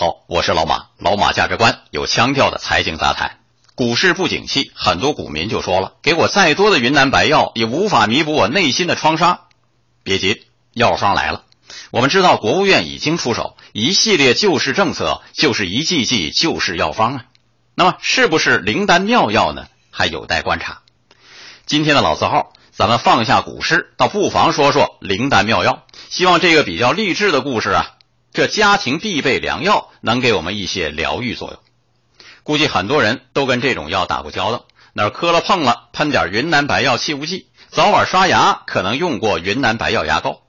[0.00, 3.36] 好，我是老马，老马价值观有腔调的财经杂谈。
[3.74, 9.40] 股市不景气，很多股民就说了：“给我再多的云南白药，也无法弥补我内心的创伤。”
[10.02, 11.44] 别急，药方来了。
[11.90, 17.24] 我们知道，国务院已经出手一系列救市政策，就是一剂剂救市药方啊。
[17.74, 19.66] 那么，是不是灵丹妙药呢？
[19.90, 20.78] 还有待观察。
[21.66, 25.82] 今天的老字号，咱们放下股市，倒不妨说说灵丹妙药。
[26.08, 27.96] 希望这个比较励志的故事啊，
[28.32, 31.58] 这家庭必备良药，能给我们一些疗愈作用。
[32.42, 40.42] 估计很多人都跟这种药打过交道，哪磕了碰了，喷点云南白药气雾剂；早晚刷牙可能用过云南白药牙膏。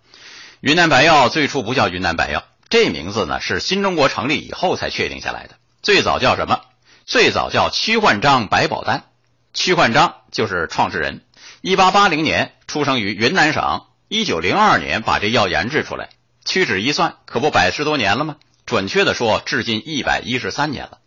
[0.60, 5.56] 云南白药最初不叫云南白药，这名字呢是新中国成立以后才确定下来的。
[5.82, 6.62] 最早叫什么？
[7.06, 9.06] 最早叫屈焕章白宝丹。
[9.54, 11.26] 屈焕章就是创始人，
[11.62, 16.10] 一八八零年出生于云南省，一九零二年把这药研制出来。
[16.46, 18.36] 屈指一算，可不百十多年了吗？
[18.66, 20.98] 准确的说，至今一百一十三年了。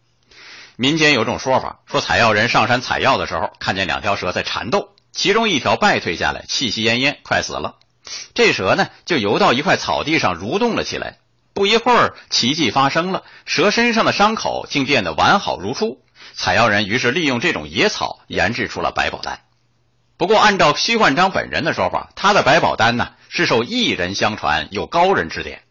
[0.76, 7.76] 民间有种说法，说采药人上山采药的时候，看见两条蛇在缠斗，其中一条败退下来，气息奄奄，快死了。
[8.34, 11.18] 这蛇呢，就游到一块草地上蠕动了起来。
[11.52, 16.02] 不一会儿，奇迹发生了，蛇身上的伤口竟变得完好如初。
[16.34, 19.40] 采药人于是利用这种野草研制出了百宝丹。
[20.16, 25.62] 不过，按照徐焕章本人的说法，他的百宝丹呢是受一人相传，有高人指点。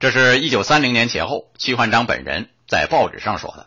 [0.00, 3.66] 这是一九三零年前后，屈焕章本人在报纸上说的。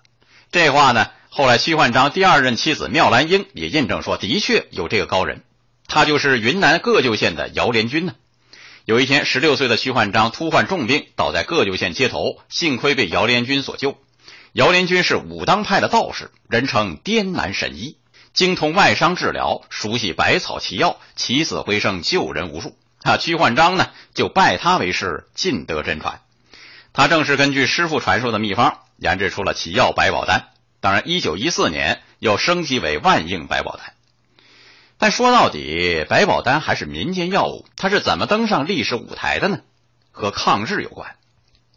[0.52, 5.44] 这话呢，后来屈焕章第二任妻子妙兰英也印证说，的确有这个高人，
[5.88, 8.16] 他就是云南个旧县的姚连军呢。
[8.86, 14.00] 有一天，十六岁的徐焕章突患重病，倒在个旧县街头，幸亏被姚连军所救。
[14.54, 17.98] 姚连军是武当派的道士，人称滇南神医，
[18.34, 22.76] 精通外伤治疗，熟悉百草奇药，起死回生，救人无数。
[23.04, 26.22] 啊，屈焕章呢，就拜他为师，尽得真传。
[26.94, 28.80] 他正是根据师傅传授的秘方。
[29.00, 30.48] 研制出了奇药百宝丹，
[30.80, 33.94] 当然，一九一四年又升级为万应百宝丹。
[34.98, 39.60] 但说到底，百宝丹还是民间药物，它是怎么登上历史舞台的呢？
[40.12, 41.16] 和抗日有关。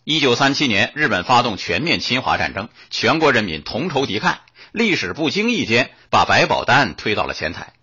[0.04, 4.38] 一九三七年，日本发动全面侵华战争，全国人民同仇敌忾，
[4.72, 7.74] 历史不经意间把百宝丹推到了前台。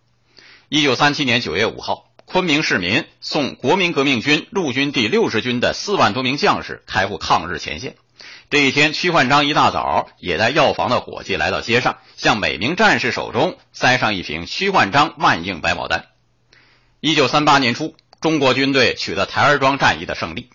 [0.67, 7.95] 一九三七年九月五号，昆明市民送国民革命军陆军第六十军的四万多名将士开赴抗日前线。
[8.49, 16.07] 这一天，屈焕章一大早也带药房的伙计来到街上，向每名战士手中塞上一瓶屈焕章万应百宝丹。
[16.99, 20.49] 一九三八年初，中国军队取得台儿庄战役的胜利。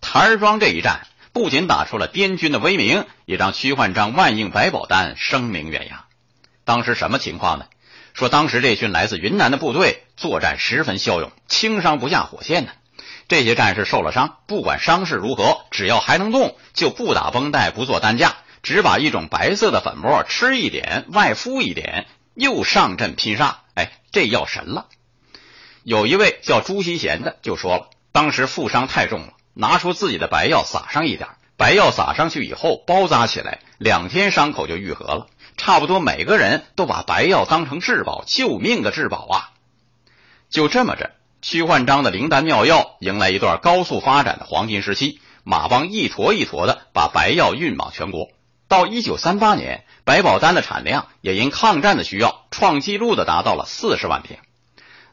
[0.00, 6.04] 台儿庄这一战不仅打出了滇军的威名，也让屈焕章万应百宝丹声名远扬。
[6.64, 7.66] 当时什么情况呢？
[8.14, 12.72] 说当时这群来自云南的部队作战十分骁勇，轻伤不下火线呢。
[13.28, 23.60] 这些战士受了伤，不管伤势如何，只要还能动，就不打绷带，不做担架，只把一种白色的粉末吃一点，外敷一点，又上阵拼杀。
[23.74, 24.88] 哎，这药神了！
[25.82, 35.26] 有一位叫朱锡贤的就说了，当时负伤太重了，拿出自己的白药撒上一点，白药撒上去以后包扎起来，两天伤口就愈合了。
[35.56, 39.50] 差不多每个人都把白药当成至宝，救命的至宝啊！
[40.50, 41.12] 就这么着。
[41.40, 48.28] 屈焕章的灵丹妙药迎来一段高速发展的黄金时期，马帮一坨一坨的把白药运往全国。
[48.68, 54.38] 到一九三八年，白宝丹的产量也因抗战的需要创纪录的达到了四十万瓶。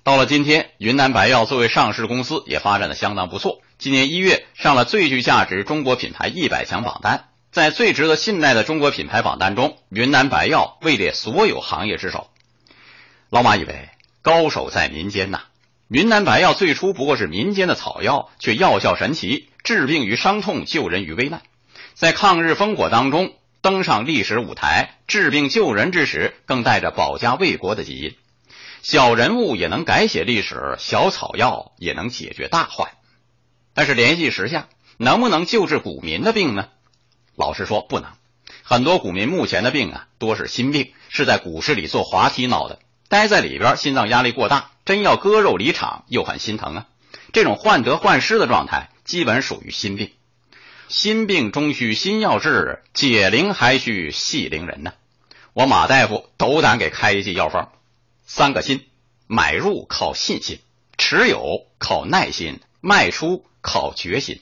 [0.04, 3.62] 到了今天，云南白药作为上市公司也发展的相当不错。
[3.80, 12.30] 今年一月上了最具价值中国品牌一百强榜单，在最值得信赖的中国品牌榜单中，云南白药位列所有行业之首。
[13.32, 13.90] 老马以为
[14.22, 15.42] 高手在民间呐。
[15.88, 21.42] 云南白药最初不过是民间的草药，却药效神奇，治病于伤痛，救人于危难。
[21.96, 28.16] 在抗日烽火当中登上历史舞台，治病救人之时，更带着保家卫国的基因。
[28.84, 32.92] 小人物也能改写历史，小草药也能解决大患。
[33.74, 34.68] 但是联系时下，
[34.98, 36.68] 能不能救治股民的病呢？
[37.40, 38.12] 老实说，不能。
[38.64, 42.80] 很多股民目前的病啊，多是心病，是在股市里做滑梯闹的。
[43.08, 46.88] 待在里边，心脏压力过大，真要割肉离场，又很心疼啊。
[47.32, 50.12] 这种患得患失的状态，基本属于心病。
[50.90, 54.92] 心病终须心药治，解铃还须系铃人呢。
[55.54, 57.72] 我马大夫斗胆给开一剂药方：
[58.26, 58.86] 三个心，
[59.28, 60.60] 买入靠信心，
[60.98, 64.42] 持有靠耐心，卖出靠决心。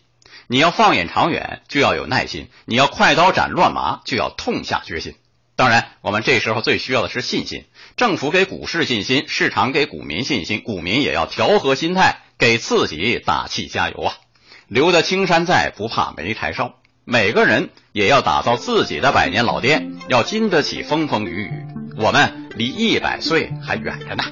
[0.50, 5.16] 你要放眼长远，就要有耐心；你要快刀斩乱麻，就要痛下决心。
[5.58, 7.66] 当然，我们这时候最需要的是信心。
[7.98, 14.14] 政府给股市信心，市场给股民信心，股民也要调和心态，给自己打气加油啊！
[14.68, 16.76] 留得青山在，不怕没柴烧。
[17.04, 21.52] 每个人也要打造自己的百年老店，要经得起风风雨雨。
[21.98, 24.24] 我们离一百岁还远着呢。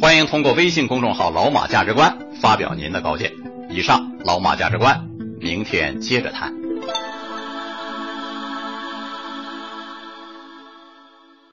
[0.00, 3.32] 欢迎通过微信公众号“老马价值观”发表您的高见。
[3.70, 5.08] 以上，老马价值观，
[5.46, 6.65] 明天接着谈。